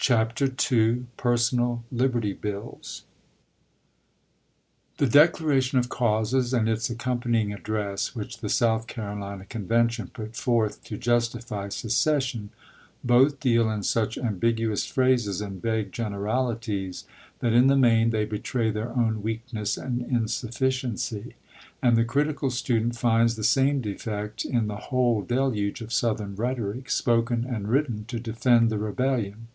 CHAPTER 0.00 0.46
II 0.46 1.06
PERSONAL 1.18 1.84
LIBERTY 1.92 2.32
BILLS 2.34 3.02
T 4.96 5.04
'HE 5.04 5.08
"Declaration 5.10 5.78
of 5.78 5.90
Causes" 5.90 6.54
and 6.54 6.66
its 6.66 6.88
accom 6.88 7.20
chap. 7.22 7.26
ii. 7.26 7.32
J 7.32 7.38
panying 7.50 7.54
address 7.54 8.14
which 8.16 8.38
the 8.38 8.48
South 8.48 8.86
Carolina 8.86 9.44
Convention 9.44 10.06
put 10.06 10.34
forth 10.34 10.82
to 10.84 10.96
justify 10.96 11.68
secession, 11.68 12.48
both 13.04 13.38
deal 13.40 13.68
in 13.70 13.82
such 13.82 14.16
ambiguous 14.16 14.86
phrases 14.86 15.42
and 15.42 15.60
vague 15.60 15.92
gen 15.92 16.12
eralities 16.14 17.04
that 17.40 17.52
in 17.52 17.66
the 17.66 17.76
main 17.76 18.08
they 18.08 18.24
betray 18.24 18.70
their 18.70 18.90
own 18.96 19.20
weakness 19.20 19.76
and, 19.76 20.00
insufficiency; 20.02 21.34
and 21.82 21.98
the 21.98 22.04
critical 22.04 22.48
stu 22.50 22.78
dent 22.80 22.96
finds 22.96 23.36
the 23.36 23.44
same 23.44 23.82
defect 23.82 24.46
in 24.46 24.68
the 24.68 24.76
whole 24.88 25.20
deluge 25.20 25.82
of 25.82 25.92
Southern 25.92 26.34
rhetoric, 26.34 26.88
spoken 26.88 27.44
and 27.44 27.68
written 27.68 28.06
to 28.06 28.18
defend 28.18 28.70
the 28.70 28.78
rebellion. 28.78 29.48